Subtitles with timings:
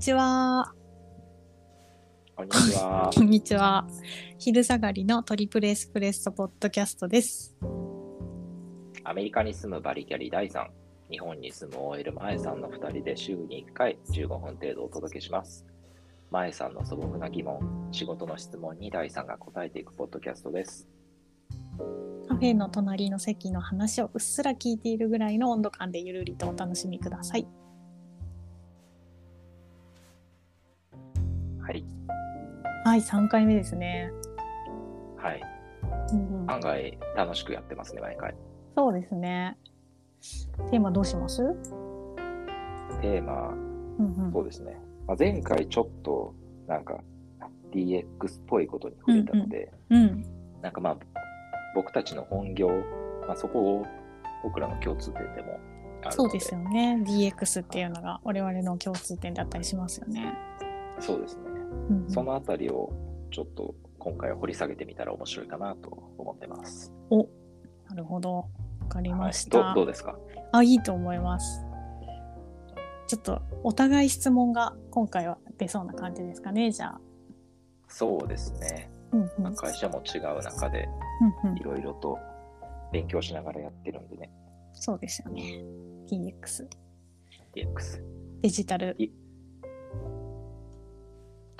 [0.00, 0.72] ちは。
[2.34, 3.10] こんにちは。
[3.14, 3.86] こんにちは。
[4.38, 7.54] 昼下がりのトリプルエスプレッソポッドキャストです。
[9.04, 10.70] アメリカに住むバリキャリ大さん、
[11.10, 15.66] 日本に住む OL 前さんの2人で週に1回15分程度お届けします。
[16.30, 20.88] 前さんの素朴な疑問、仕事の質問に大さんが答えていくポッドキャストです。
[22.26, 27.46] カフェの隣の席の話をうっすら聞いているぐらいの温度感でゆるりとお楽しみください。
[32.90, 34.10] はい、3回目ですね。
[35.16, 35.40] はい。
[36.12, 38.34] うんうん案外楽しくやってますね、毎回。
[38.76, 39.56] そうですね。
[40.72, 41.54] テーマどうします？
[43.00, 44.76] テーマ、うんうんそうですね。
[45.06, 46.34] まあ、前回ちょっと
[46.66, 46.98] なんか
[47.72, 48.06] DX っ
[48.48, 50.24] ぽいことに触れたので、うん。
[50.60, 50.96] なんかまあ
[51.76, 52.70] 僕たちの本業、
[53.28, 53.86] まあ、そこを
[54.42, 55.60] 僕らの共通点でも
[56.02, 57.04] あるのでそうですよね。
[57.06, 60.34] DX っていうのが我々の共通点だったりしますよね。
[60.98, 61.59] そうですね。
[61.70, 62.92] うんうんそのあたりを
[63.30, 66.92] ちょっと今回は掘り下げてみたら面白いかなと思ってます。
[67.10, 67.28] お
[67.88, 68.34] なるほど。
[68.80, 69.58] わかりました。
[69.58, 70.18] はい、どどうですか？
[70.52, 71.64] あ、いいと思います。
[73.06, 77.00] ちょっとお互い質問が今回は出そうな感じですかね、じゃあ。
[77.88, 78.90] そうですね。
[79.12, 80.88] うんうんまあ会社も違う中で
[81.56, 82.18] いろいろと
[82.92, 84.30] 勉強しながらやってるんでね。
[84.72, 85.62] そうですよね。
[86.08, 86.68] DX。
[87.54, 88.02] DX、
[88.42, 88.96] デジタル。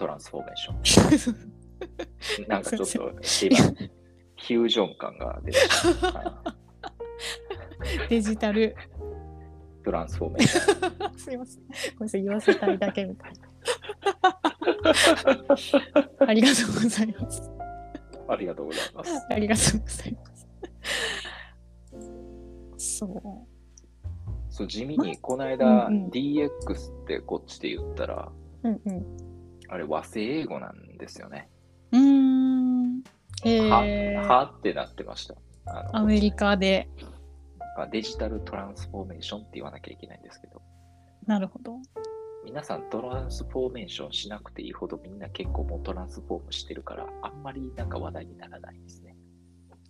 [0.00, 2.48] トランスフォーメーション。
[2.48, 8.74] なんかちょっと今、フュージョン感が出てきた、はいデジタル。
[9.84, 11.18] トランスフォーメーション。
[11.20, 11.62] すいません。
[11.64, 12.22] ごめんなさい。
[12.22, 13.48] 言わせたいだけみたいな。
[16.26, 17.50] ありがとうございます。
[18.28, 19.26] ありがとうございます。
[19.28, 20.34] ありがとうございま
[22.78, 22.96] す。
[22.98, 23.10] そう。
[24.48, 26.48] そう地味にこの間、うんうん DX
[27.02, 29.30] ってこっちで言ったら、うんうん。
[29.70, 31.48] あれ和製英語なんですよね。
[31.92, 33.02] うーん。
[33.44, 35.36] へはーはってなってました。
[35.92, 36.88] アメリカで。
[37.76, 40.60] まあデジタルトランスフォーメーションって言わなきゃいけないんですけど、
[41.26, 41.76] なるほど。
[42.44, 49.16] 皆さんトランスフォーメーションしなくていいほどみんな結構もうトランスフォームしてるから、あんまりなんか話題にならないですね。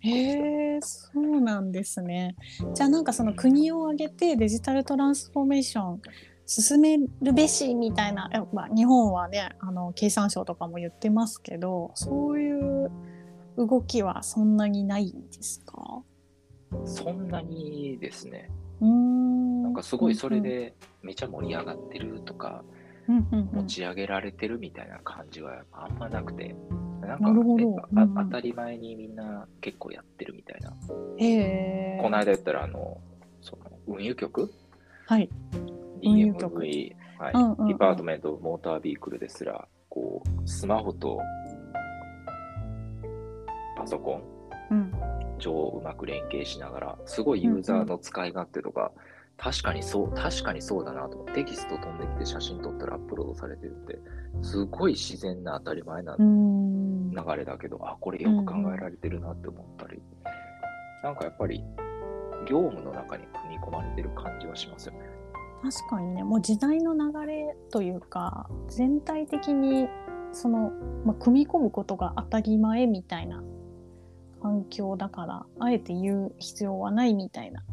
[0.03, 2.35] へえ、そうなんですね。
[2.73, 6.01] じゃあなんかその国を挙げてデジタルトランスフォーメーション
[6.53, 12.91] 進めるべしみたいな、やっぱ日本はね、あの経産省とかも言ってますけど、そういう
[13.55, 16.03] 動きはそんなにないんですか？
[16.83, 18.51] そんなにですね、
[18.81, 19.63] うーん。
[19.63, 22.65] なんかすごいそれでめちゃ盛り上がってるとか、
[23.07, 23.49] うんうんうん。
[23.53, 26.53] 持ち上げられてるみたいな感じはあんまなくて、
[26.99, 27.79] なんかうんうん。
[27.97, 30.71] あ当たり前にみんな結構やってるみたいな。
[30.71, 32.99] この間言ったら、あの、
[33.39, 34.51] その運輸局？
[35.07, 35.29] はい。
[36.03, 41.19] 運輸局 DMV、はいうんうんうんディパートメントモータービークルですら、こう、スマホと
[43.77, 44.23] パソコン
[44.71, 44.91] うん。
[45.37, 48.91] 上をうまく連携しながら、すごいユーザーの使い勝手とか、
[49.37, 53.99] 確かにそう、確かにそうだなとテキスト飛んできて写真撮ったらアップロードされてるって、
[54.43, 56.15] すごい自然な当たり前な。
[56.17, 60.01] 流れだけど、あ、これよく考えられてるなって思ったり、
[61.03, 61.63] なんかやっぱり、
[62.47, 64.99] 業務の中に組み込まれてる感じはしますよね。
[65.61, 69.87] 確かにねもう時代の流れというか全体的に
[70.31, 70.71] その、
[71.05, 73.43] まあ、組み込むことが当たり前みたいな
[74.41, 77.63] 環境だからあえて言う必要はないみたいな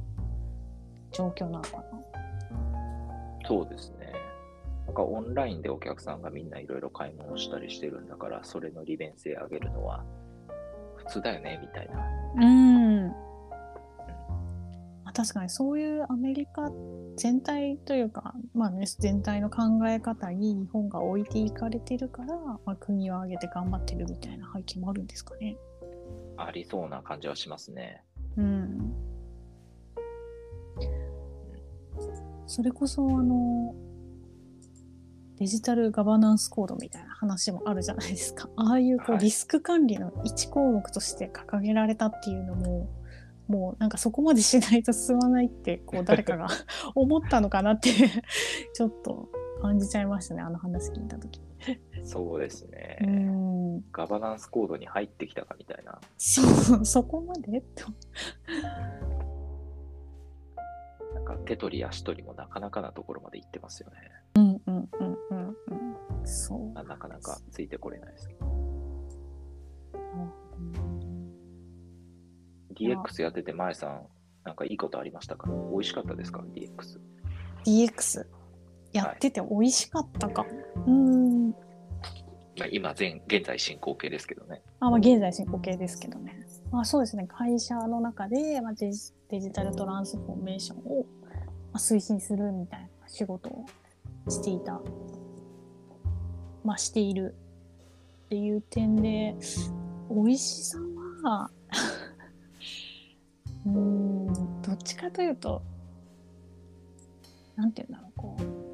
[1.12, 1.84] 状況なのかな。
[3.46, 4.12] そうですね。
[4.86, 10.04] なんかオンラインでお客さんがみんないろいろ買い物したりしてるんだから、それの利便性上げるのは
[10.96, 12.06] 普通だよね、みたいな。
[12.36, 13.27] うんまあ
[15.18, 16.70] 確かにそういうアメリカ
[17.16, 25.56] 全体というか、まあね、全体の考え方に日本が置いていかれてるから、まあ、国を挙げて頑張ってるみたいな背景もあるんですかね。
[26.36, 28.04] ありそうな感じはしますね。
[28.36, 28.94] うん。
[32.46, 33.74] それこそあの
[35.36, 38.48] デジタルガバナンスコードみたいな話もあるじゃないですか。
[38.54, 42.88] ああいうこうはいリスク管理の一項目として掲げられたっていうのも、
[43.48, 46.48] もうなんかそこまでしないと進まないってこう誰かが
[46.94, 47.90] 思ったのかなって
[48.74, 49.28] ちょっと
[49.62, 51.40] 感じちゃいましたねあの話聞いた時。
[52.04, 52.98] そうですね。
[53.02, 53.84] うん。
[53.92, 56.00] ガバナンスコードに入ってきたかみたいな。
[56.16, 57.60] そうそこまで？
[57.74, 57.84] と。
[61.14, 63.96] なんか手取り足取りもなかなかなところまで行ってますよね。
[64.36, 66.26] うんうんうんうんうん。
[66.26, 66.72] そう。
[66.74, 68.46] なかなかついてこれないですけど。
[72.78, 74.06] DX やってて、前さん、
[74.44, 75.48] なんかいいことありましたか？
[75.72, 77.00] 美味しかったですか ?DX。
[77.64, 78.26] DX。
[78.92, 80.50] やってて美味しかったかも。
[80.86, 81.50] うん。
[81.50, 84.62] まあ、今現、現在進行形ですけどね。
[84.80, 86.46] あまあ、現在進行形ですけどね。
[86.70, 87.26] まあ、そうですね。
[87.28, 91.04] 会社の中で、まあ、デジデジタルトランスフォーメーションを、
[91.72, 93.66] まあ、推進するみたいな仕事を
[94.28, 94.80] していた。
[96.64, 97.34] まあ、している
[98.26, 99.36] っていう点で、
[100.10, 100.78] 美味しさ
[101.22, 101.50] は、
[104.78, 105.62] っちかというと、
[107.56, 108.68] なんて言うんだろう、こう、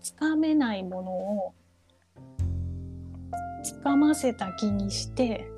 [0.00, 1.54] つかめないものを
[3.64, 5.50] つかませた気にして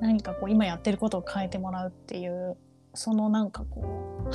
[0.00, 2.56] 何かこう今やってることを変えてもらうっていう
[2.94, 4.30] そのなんかこう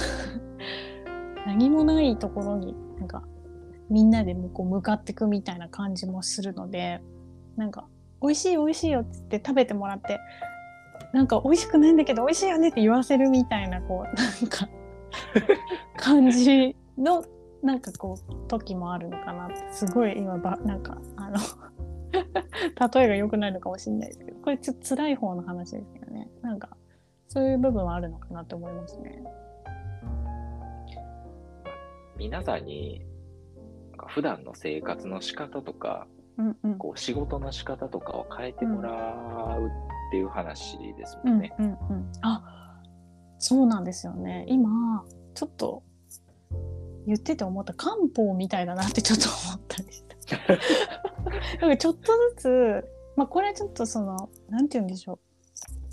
[1.47, 3.23] 何もないところになんか
[3.89, 7.01] みんなでこう向かってくみたいな感じもするので
[7.56, 7.88] なんか
[8.21, 10.19] 「美味しい美味しいよ」っつって食べてもらって
[11.13, 14.69] なんか美味しくないんだけど美味しいよねって言わせるみたいなこうなんか
[15.97, 17.25] 感じの
[17.61, 21.39] なんかこう時もあるのかなってすごい今ばなんかあの
[22.13, 26.69] 例えが良くないのかもしれないですけどこれちょっと辛い方の話ですけどねなんか
[27.27, 29.23] そういう部分はあるのかなって思いますね。
[32.17, 33.01] 皆さんに、
[34.07, 38.91] 普段の生活の仕方とか、うんうんこう仕事の仕方とかを変えてもら
[39.57, 39.71] う
[40.11, 41.53] っていう話ですうんもんね。
[41.57, 42.43] うんうん、あ
[43.39, 45.83] そうなんですよね今ちょっと
[47.07, 50.37] 言ってて思った漢方みたいだなってちょっと思ったりした。
[51.65, 55.19] なんかちょっとずつ、まあ、これはちょっとそのなんて言うんでしょう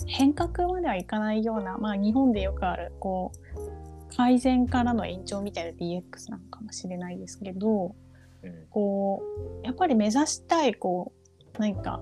[0.07, 7.95] 変革まではいかないような、まあ、日本でよくあるこう改善からの延長みたいな DX なのかもしれないですけど
[8.43, 9.23] うんこ
[9.63, 11.13] うやっぱり目指したいこ
[11.57, 12.01] う何か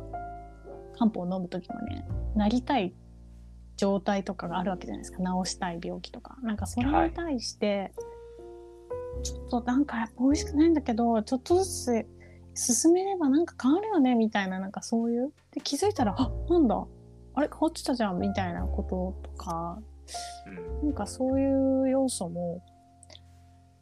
[0.99, 2.95] 漢方を飲む時もねなりたい
[3.77, 5.19] 状態とかがあるわけじゃないですか。
[5.19, 6.37] 治したい病気とか。
[6.43, 7.93] なんかそれに対して、
[9.23, 12.07] ちょっとなんかやっぱ美味しくないんだけどちょっとず
[12.55, 15.33] つ進めればなんか変わるよねみたいななんかそういう。
[15.53, 16.87] で気づいたらあなんだ。
[17.35, 19.79] あれ変わってたじゃんみたいなこととか。
[20.47, 20.87] うん。
[20.87, 22.63] なんかそういう要素も、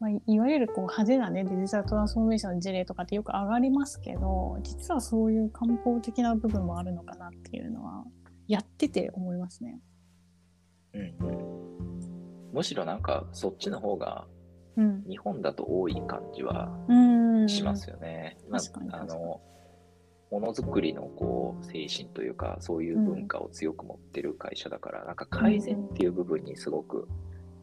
[0.01, 8.05] まあ、いいわゆるこう派手なねデジタルトランスフォーメーションの事例とかってよく上がりますけど実はそういう漢方的な部分もあるのかなっていうのは
[8.49, 9.79] やってて思いますね。
[10.93, 11.55] うんうん
[12.53, 14.27] むしろなんかそっちの方が
[14.77, 18.37] うん、日本だと多い感じはうんしますよね。
[18.49, 19.41] まあ確かにあ確かにの
[20.31, 27.09] ものづくりのこう精神というかそういう文化を強く持ってる会社だから、なんか改善っていう部分にすごく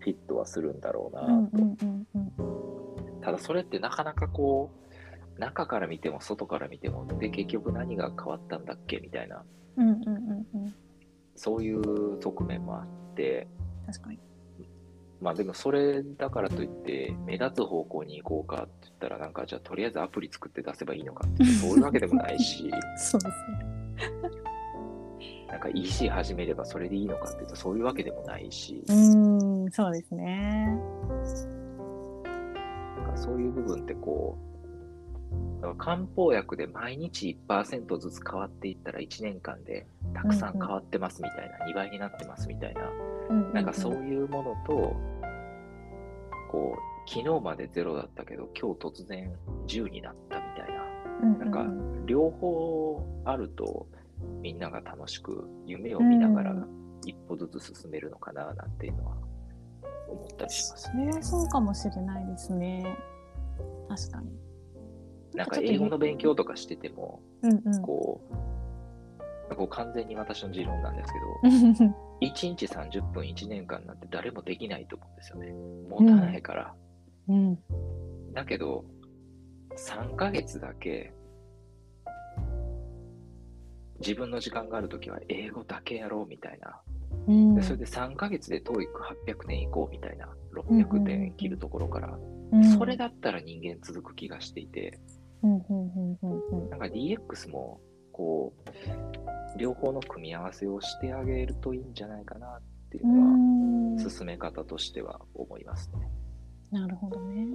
[0.01, 1.49] フィットはするんだろうな。
[2.37, 4.71] と、ただそれってなかなかこ
[5.37, 9.43] う中から見ても外から見てもで結局何が変わったんだっけみたいな。
[9.77, 10.73] うんうんうんうん。
[11.35, 13.47] そういう側面もあって。
[13.85, 14.19] 確かに。
[15.21, 22.71] まあでもそれだからといって目立つ方向に行こうかって言ったらなんかじゃあとりあえずアプリ作って出せばいいのかっていうとそういうわけでもないし。
[22.97, 23.71] そうですね。
[25.47, 28.83] なんか EC 始めればそれでいいのかっていうとそういうわけでもないし。
[28.87, 30.67] うーんそうですね。
[32.97, 34.51] なんかそういう部分ってこう
[35.77, 42.81] 漢方薬で毎日1%ずつ変わっていったら1年間でたくさん変わってますみたいな、2倍になってますみたいな。
[43.29, 44.93] うんなんかそういうものと、
[46.51, 49.33] こう、昨日まで0だったけど、今日突然
[49.67, 51.65] 10になったみたいな、なんか
[52.05, 53.87] 両方あると、
[54.41, 56.81] みんなが楽しく夢を見ながらうん。
[57.05, 59.15] 一歩ずつ進めるのかななんていうのは
[60.11, 60.97] 思ったりしますそ。
[60.97, 62.97] れはそうかもしれないですね。
[63.89, 64.29] 確かに。
[65.33, 67.81] なんか英語の勉強とかしてても、うんうん。
[67.81, 68.21] こ
[69.51, 75.51] う、こう完全に私の持論なんですけど、うん1日30分1年間なんて誰もできないと思うんですよね。
[75.89, 76.75] 持たないから。
[77.27, 77.59] うん
[78.33, 78.85] だけど、
[79.75, 81.13] 3ヶ月だけ、
[83.99, 86.79] 自分の時間があるときは英語だけやろうみたいな。
[87.27, 90.29] うんでそれで3ヶ月で TOEIC800 点いこうみたいな。
[90.53, 92.07] 600点切るところから。
[92.51, 94.99] うんそれだったら人間続く気がしていて、
[95.41, 97.79] うんうんうんうんうんなんか DX も、
[98.11, 98.53] こ
[99.55, 106.09] う、両方の組み合わせをしてあげるといいんじゃないかなっていううのは、ん進め方としては思いますね。
[106.71, 107.47] なるほどね。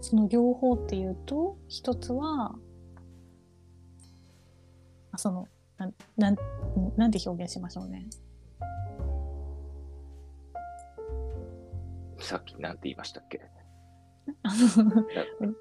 [0.00, 2.54] その両方っていうと一つは
[5.12, 6.36] あそのなんなん
[6.96, 8.06] なんて表現しましょうね。
[12.20, 13.40] さっきなんて言いましたっけ？
[14.42, 15.54] あの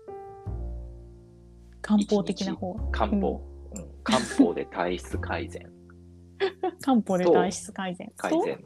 [1.81, 2.75] 漢方的な方。
[2.91, 3.41] 漢方。
[3.75, 5.71] うん、漢方で体質改善。
[6.83, 8.11] 漢方で体質改善。
[8.17, 8.65] 改善。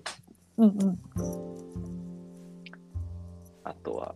[0.57, 1.00] うんうん。
[3.63, 4.15] あとは、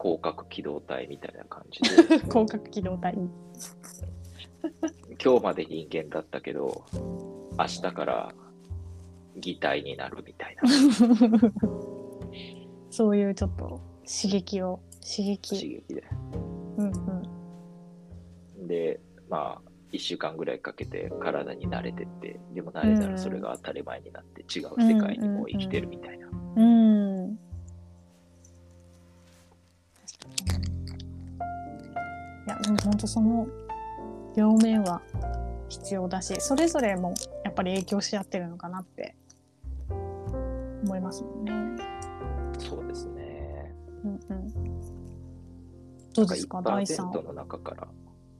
[0.00, 3.16] 広角機動隊みたいな感じで、 広角機動隊。
[5.22, 6.84] 今日まで人間だったけど、
[7.58, 8.34] 明日から
[9.36, 10.62] 擬態になるみたいな
[12.90, 15.82] そういうちょっと刺激を、刺刺激。
[15.88, 16.04] 激で。
[16.78, 16.92] うん
[18.58, 18.66] うん。
[18.66, 26.28] で、まあ、1週間ぐらいかけて体に慣れてって、でも慣れたらそれが当たり前になって違う世界にもう生きてるみたいな。
[26.56, 27.38] うん。
[32.46, 33.46] いや、でも本当その
[34.36, 35.00] 両面は
[35.68, 37.14] 必要だし、それぞれも
[37.44, 39.16] やっぱり影響し合ってるのかなって
[40.84, 41.82] 思いますもんね。
[42.58, 43.74] そうですね。
[44.04, 44.52] うんうん。
[46.14, 47.06] どうですか、第三。
[47.06, 47.88] 1%の中から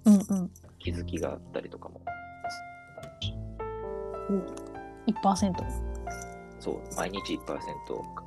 [0.05, 0.51] うんうん。
[0.79, 2.01] 気づきがあったりとかも、
[5.07, 5.55] 1%。
[6.61, 7.59] そう、毎日1%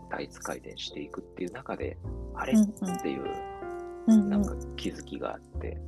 [0.10, 1.98] 体質改善していくっていう中で、
[2.34, 3.24] あれうんっていう
[4.08, 4.22] うん。
[4.22, 5.80] うんなんか気づきがあって、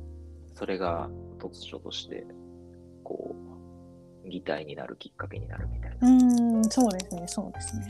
[0.54, 1.10] それが
[1.42, 2.24] 突如として、
[3.02, 3.34] こ
[4.24, 6.08] う、擬態になるきっかけになるみたいな。
[6.08, 6.56] うん。
[6.56, 7.86] うん、そうですね、そうですね。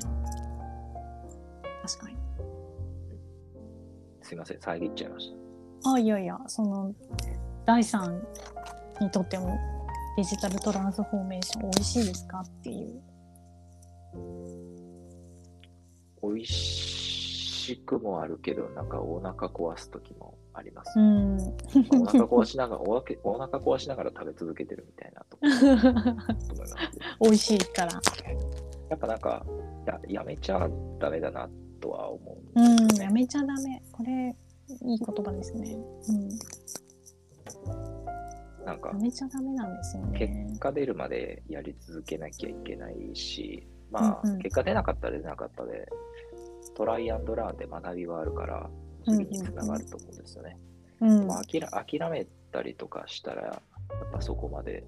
[1.83, 2.17] 確かに。
[4.23, 5.37] すいません、遮っちゃいまし
[5.85, 6.95] あ、いやいや、その、
[7.67, 8.23] 第三
[9.01, 9.59] にとっても
[10.17, 12.41] デジタルトランスフォーメーション美味しいですか？
[12.41, 13.01] っていう。
[16.21, 16.27] た。
[16.29, 16.82] 美味し
[17.85, 20.99] くもあるけど、なんかお腹壊す時もあります。
[20.99, 21.39] うん。
[22.03, 26.75] お腹壊しながら、お腹お腹壊しながら食べ続けてるみたいなとと思います。
[27.21, 27.93] 美味しいから。
[28.91, 29.45] やっぱなんか、
[29.87, 31.49] ややめちゃダメだな
[31.81, 32.61] とは思う。
[32.61, 33.83] うん、やめちゃダメ。
[33.93, 34.37] これ、
[34.69, 35.77] いい言葉ですね。
[36.09, 36.29] うん。
[38.65, 40.61] なんかや、めちゃダメなんですよね結。
[40.61, 45.89] 果出るまでやり続けなきゃいけないし、まあ、うんうん結果出なかったら出なかったで、
[46.75, 48.71] トライアンドランで学びはあるから、
[49.05, 50.59] 次につながると思うんですよね。
[51.01, 51.27] うん。
[51.27, 53.61] まあ、諦諦めたりとかしたら、や
[54.05, 54.85] っぱそこまで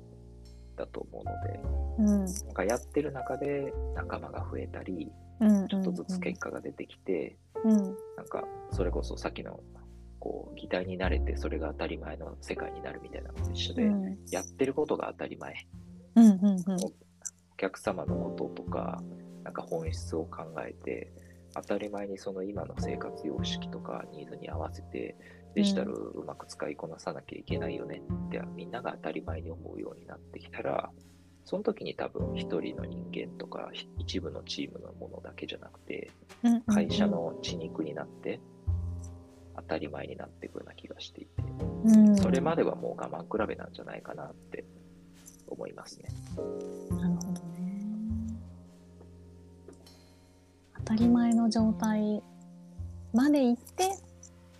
[0.76, 1.60] だと思うので、
[1.98, 2.24] うん。
[2.46, 5.10] なんかやってる中で仲間が増えたり、
[5.40, 5.68] うん。
[5.68, 7.76] ちょっとずつ結果が出てきて、うん。
[8.16, 9.60] なんかそれこそさっきの
[10.20, 14.18] こう擬態に慣れてそれが当たり前の世界になるみたいなのと一緒で、うん。
[14.30, 15.54] やってることが当たり前。
[16.16, 16.24] うん。
[16.24, 16.32] うん。
[16.34, 16.84] うん。
[16.84, 16.92] お
[17.56, 19.02] 客様のこととか、
[19.42, 21.12] なんか本質を考えて、
[21.54, 25.16] 当たり前にその今の生活様式とかニーズに合わせて
[25.54, 30.90] デジタルをうまく使いこなさなきゃいけないよねって、みんなが当たり前に思うようになってきたら、
[31.44, 36.10] その時に多分一人の人間とかひ一部のチームのものだけじゃなくて、
[36.42, 36.60] うん。
[36.62, 38.40] 会社の血肉になって
[39.56, 41.42] 当たり前になっていくような気がしていて、
[41.84, 44.64] うん、それまではもう我慢比べなんじゃないかなって
[45.46, 46.08] 思いますね。
[46.90, 47.43] なるほど
[50.86, 52.22] 当たり前の状態
[53.14, 53.84] まで行って、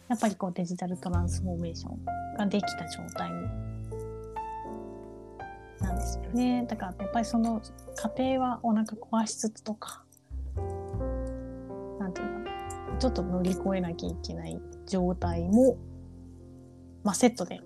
[0.09, 2.05] やっぱりこうデジタルトランスフォーメーション
[2.37, 3.31] ができた状態
[5.81, 6.65] なんですよね。
[6.67, 7.61] だからやっぱりその
[7.95, 10.03] 過程はお腹壊しつつとか、
[11.99, 12.51] なんていうのか
[12.93, 15.77] な、ちょっと乗り越えなきゃいけない状態も、
[17.03, 17.61] まあセットで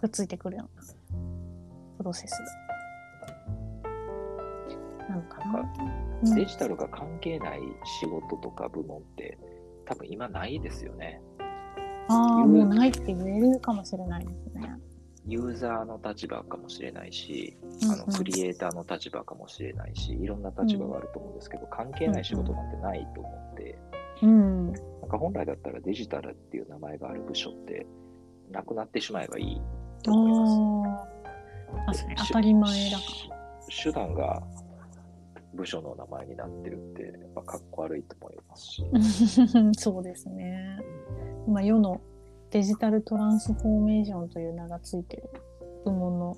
[0.00, 0.82] くっついてくるような
[1.98, 2.40] プロセス
[5.08, 6.11] なのかな。
[6.22, 7.60] デジタルが関係ない
[8.00, 9.38] 仕事とか部門って
[9.86, 11.20] 多分今ないですよね。
[12.08, 14.76] ああ、もうないって言えるかもしれないですね。
[15.26, 23.78] ユーザーの立場かもしれないし、あのクリエイターの立場かもしれないし、いろんな立場があると思うんですけど、関係ない仕事なんてないと思って、
[24.22, 24.72] うん。
[24.72, 27.86] なんか本来だったらデジタルっていう名前がある部署って
[28.50, 29.60] なくなってしまえばいい
[30.02, 30.46] と思いま
[30.96, 31.78] す。
[31.78, 33.30] ああ、確かに当たり前だかし
[33.84, 34.42] 手段が
[35.54, 38.82] 部署の名前になってるって、やっぱかっこ悪いと思いますし。
[38.92, 39.00] ら。
[39.74, 40.78] そうですね。
[41.46, 42.00] 今世の
[42.50, 45.30] デジタルトランスフォーメーションという名がついてる
[45.84, 46.36] 部門の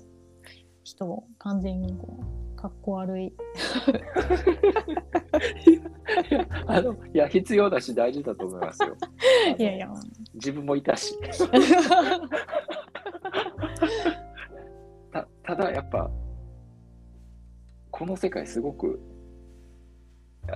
[0.83, 3.33] 人も完全にこう、かっこ悪い。
[6.67, 8.95] あのいや、必要だし大事だと思いますよ。
[9.57, 9.93] いやいや。
[10.35, 11.17] 自分もいたし。
[15.11, 16.09] たただやっぱ、
[17.97, 18.99] この世界すごく、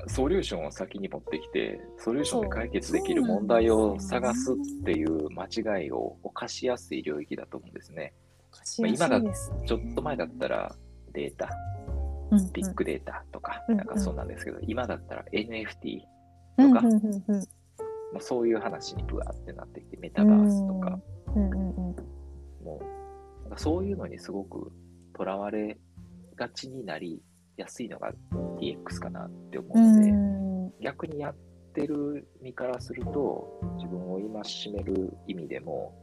[0.08, 8.13] ソリューションを先に持ってきて、ソリューションで解決できる問題を探ですっていう間違いを犯しやすい領域だと思うんですね。
[8.65, 9.22] すいですね。
[9.65, 10.75] ちょっと前だったら
[11.13, 11.50] データ、
[12.29, 12.51] うんうん。
[12.51, 16.01] ビッグデータとか、うんなんかそうなんですけど、今だったら NFT、
[16.58, 17.39] うんとかうんうんうん
[18.12, 21.00] もうそういう話にブワーってなってきて、メタバースとか、
[21.38, 21.96] うんうんうん
[22.65, 22.81] も
[23.50, 24.74] うそういうのにすごく
[25.15, 25.77] とらわれ
[26.36, 27.22] がちになり、
[27.59, 28.11] やすいのが
[28.59, 31.35] DX かなって思ううので、ん逆にやっ
[31.73, 35.93] てる身からすると、自分を戒める意味でも、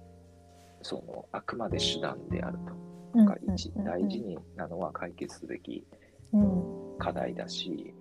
[0.83, 2.87] そのあくまで手段であると。
[3.25, 5.87] が一大事になのは解決すべき
[6.33, 7.95] うん課題だし、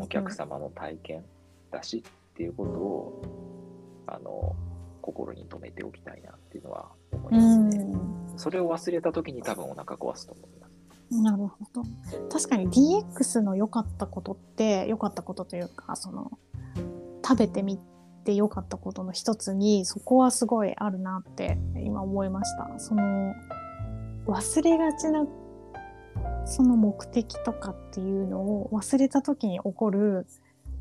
[0.00, 1.24] お客様の体験
[1.70, 3.22] だしっていうことを、
[4.06, 4.56] あの、
[5.00, 7.84] 心に留めておきたいなっていうのは思いうますね。
[7.84, 10.69] んそれを忘れた時に多分お腹壊すと思います。
[11.10, 11.82] なるほど。
[12.30, 16.30] 確かに DX の良かったことって良かったことというかその
[17.26, 17.78] 食べてみ
[18.24, 22.78] て良かったことの一つにそこはすごいあるなって今思いました。
[22.78, 23.34] その
[24.26, 25.26] 忘れがちな
[26.44, 30.26] その目的とかっていうのを忘れた時に起こる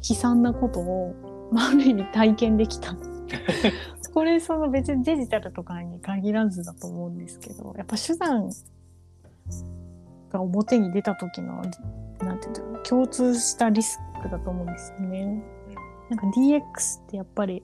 [0.07, 2.95] 悲惨なことを、まあ、ある意味体験できた。
[4.13, 8.49] これその別にデジタルとかに限らずだと思うんですけどやっぱ手段
[10.31, 11.61] が表に出た時の
[12.19, 15.43] なんていうんだろう共通したリスクだと思うんですよね。
[16.09, 17.63] なんか DX ってやっぱり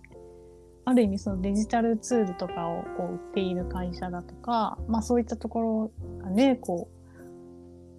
[0.86, 6.89] ある意味そのデジタルツールとかをこう売っている会社だとか、まあそういったところがね、こ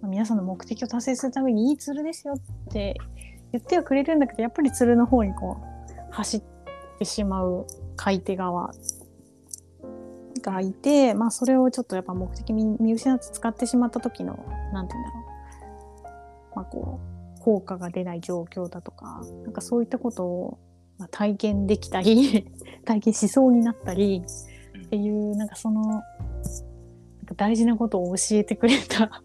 [0.01, 2.95] う、皆さんの目的を達成するためにいいツールですよって
[3.51, 6.41] 言ってはくれるんだけど、やっぱりツールの方にこう走っ
[6.97, 8.71] てしまう買い手側
[10.51, 14.37] がいて、まあそれをちょっとやっぱ目的見見失って使ってしまった時の、
[14.73, 15.21] なんて言うんだろ
[16.53, 16.55] う。
[16.55, 16.99] まあこ
[17.37, 20.59] う、効果が出ない状況だとか、なんかそういったことを、
[20.97, 22.51] まあ、体験できたり、
[22.85, 24.23] 体験しそうになったり
[24.85, 26.03] っていう、なんかその、なんか
[27.35, 29.21] 大事なことを教えてくれた、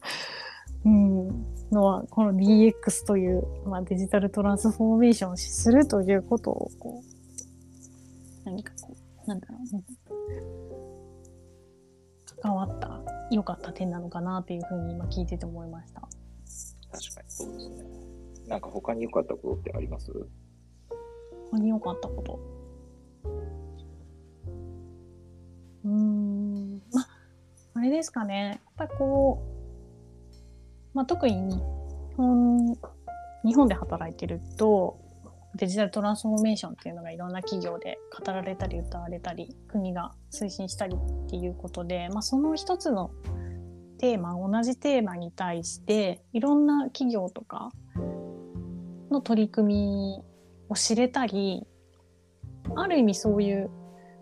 [0.86, 8.94] うん、のは、この DX という、まあ、デジタルトランスフォーメーションをするということを、こう、何かこ
[9.26, 9.84] う、なんだろうね。
[12.42, 13.00] 関わった、
[13.30, 16.00] 良かった点なのかなっていうふうに今聞いてて思いました。
[16.00, 17.84] 確かにそうですね。
[18.46, 20.12] なんか他に良かったことってあります？
[21.50, 22.38] 他に良かったこと。
[25.84, 27.08] うーん、まあ、
[27.74, 28.60] あれですかね。
[28.78, 31.62] やっぱりこう、まあ、特に日
[32.16, 32.76] 本、
[33.44, 34.98] 日本で働いてると、
[35.56, 43.12] デジタルトランスフォーメーションっていうのがいろんな企業で語られたり歌われたり、国が推進したりっていうことで、まあ、その一つの
[43.98, 47.70] テーマ、同じテーマに対して、いろんな企業とか
[49.10, 50.22] の取り組み
[50.68, 51.66] を知れたり、
[52.74, 53.70] ある意味そういう、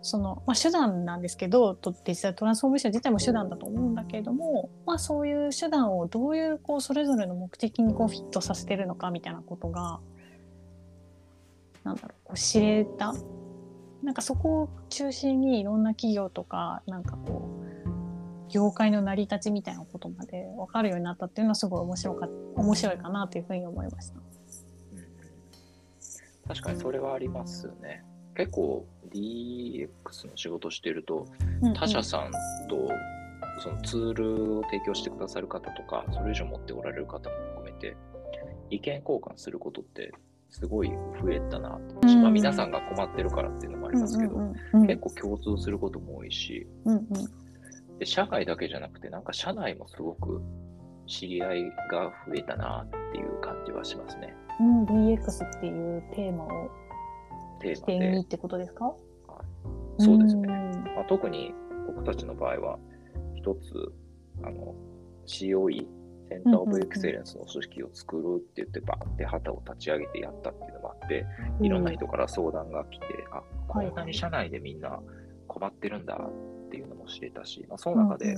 [0.01, 10.01] その、まあ、手段なんですけど、デジタルトランスフォーメーション自体も手段だと思うんだけれども、まあそういう手段をどういう、こう、それぞれの目的にこうフィットさせてるのかみたいなことが、
[11.83, 13.13] なんだろう、こう知れた？
[14.03, 24.19] なんかそこを中心にいろんな企業とか、なんかこう、業界の成り立ちみたいなことまで分かるようになったっていうのはすごい面白か面白いかなというふうに思いました。
[26.47, 28.03] 確かにそれはありますね。
[28.35, 29.87] 結構 DX
[30.29, 31.25] の仕事してると、
[31.75, 32.31] 他社さん
[32.67, 32.89] と
[33.59, 37.95] そのツールを提供してくださる方とか、それ以上持っておられる方も含めて、
[38.69, 40.11] 意見交換することって
[40.53, 40.89] すごい
[41.21, 41.75] 増えたなと。
[41.75, 42.21] 思うし、うん。
[42.21, 47.07] まあ皆さんが困ってるからっていうのもありますけど、うんうんうん結構共通することも多いし、うんうん。
[47.99, 50.41] で社外だけじゃなくて、なんか社内もすごく
[51.07, 54.33] 知り合いが増えたなっていう感じはしますね。
[54.59, 56.47] うん、DX っていうテーマを
[57.59, 58.19] テーマ起点にで。
[58.19, 58.93] ってことですか？
[59.99, 60.41] そうですね。
[60.47, 60.83] ん。
[60.95, 61.53] まあ、特に
[61.87, 62.79] 僕たちの場合は、
[63.35, 63.93] 一つ、
[64.43, 64.73] あの、
[65.25, 65.85] COE、
[66.33, 71.25] センターオブエクセレンスの組織を作るって言って、バーって旗を立ち上げてやったっていうのもあって、
[71.61, 74.99] いろんな人から相談が来て、あ、こんなに社内でみんな
[75.47, 78.35] 困ってるんだっていうのも知れたし、まあ、その中で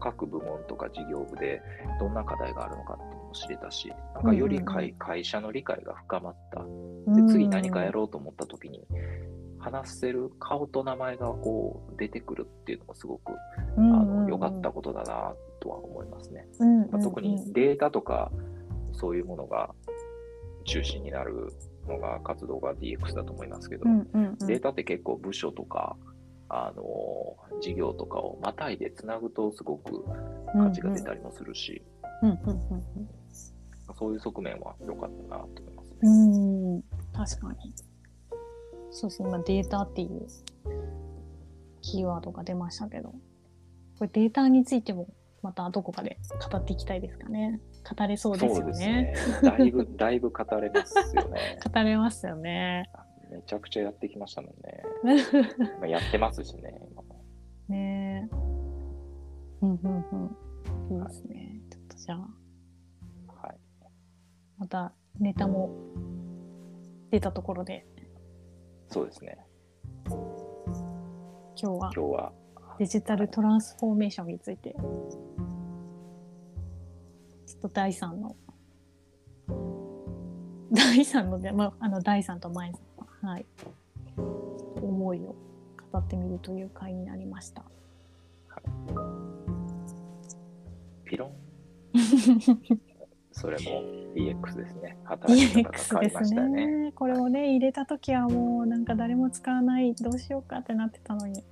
[0.00, 1.60] 各部門とか事業部で
[2.00, 6.60] どんな課題があるのかっていうのも知れたし、なんかより会,、会社の理解が深まった。
[6.60, 8.82] うんで、次何かやろうと思った時に、
[9.58, 13.32] 話せる顔と名前がこう出てくるっていうのもすごく
[13.76, 16.46] あの良かったことだなとは思いますね。
[16.58, 18.30] うんうんまあ、特にデータとか
[18.92, 19.74] そういうものが
[20.64, 21.52] 中心になる
[21.86, 25.96] のが活動が DX だと思いますけど、うんうんうんデータって結構部署とか
[26.48, 26.82] あの
[27.60, 30.04] 事業とかをまたいでつなぐとすごく
[30.52, 31.82] 価値が出たりもするし、
[32.22, 32.84] うんうんうん
[33.98, 35.98] そういう側面は良かったなと思いますね。
[36.02, 37.72] うんうん確かに
[38.90, 40.26] そうですね今データっていう
[41.82, 45.08] キーワードが出ましたけどこれデータについても
[45.46, 46.18] またどこかで
[46.50, 47.60] 語っていきたいですかね。
[47.96, 49.14] 語れそうですよね。
[49.44, 51.60] だいぶ、 だいぶ語れますよね。
[51.72, 52.90] 語れますよね。
[53.30, 54.82] めちゃくちゃやってきましたもんね。
[55.78, 57.24] まあやってますしね、今も。
[57.68, 58.36] ねえ。
[59.62, 60.04] うんうん
[60.90, 60.98] うん。
[60.98, 61.60] いいですね。
[61.70, 62.28] ちょっとじゃあ。
[64.58, 65.70] またネタも
[67.12, 67.86] 出たところで。
[68.88, 69.38] そうですね。
[70.08, 70.16] 今
[71.54, 71.76] 日は。
[71.78, 72.32] 今日は、
[72.78, 74.74] デジタルトランスフォーメーションについて
[77.56, 78.36] ちょっと第3の
[80.70, 82.78] 第3ので、まあ、あの第3と前さ
[83.26, 83.46] んはい
[84.82, 85.34] 思いを
[85.90, 87.64] 語ってみるという回になりました。
[91.04, 91.32] ピロン？
[93.32, 93.82] それも
[94.14, 94.98] DX ですね。
[95.04, 96.66] 働き方が変わり DX まですしたよね。
[96.66, 96.92] ね。
[96.92, 101.42] これをね入れた時はもうなんか誰も使わないどうしようかってなってたのに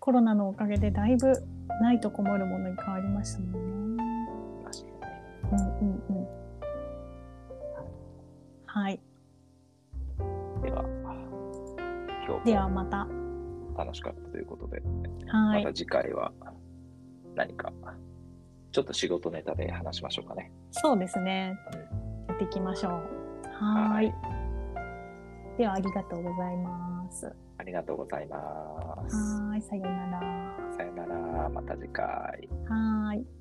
[0.00, 1.32] コロナのおかげでだいぶ
[1.80, 3.79] ないとこもるものに変わりましたもんね。
[5.52, 6.28] うんうんうん。
[8.66, 9.00] はい。
[10.62, 10.84] では、
[12.26, 13.04] 今で日はまた。
[13.04, 14.82] も楽しかったということで、
[15.28, 15.74] はいまた。
[15.76, 16.32] 次回は
[17.34, 17.72] 何か、
[18.72, 20.52] ちょっと仕事ネタで話しましょうかね。
[20.70, 21.58] そうですね。
[22.28, 22.92] やっていきましょう。
[23.48, 24.12] はーい。
[25.58, 27.26] ではありがとうございます。
[27.26, 29.16] はありがとうございます。
[29.16, 29.62] ーい。
[29.62, 30.56] さようなら。
[30.76, 31.48] さよなら。
[31.48, 32.06] また次回。
[32.68, 33.39] はーい。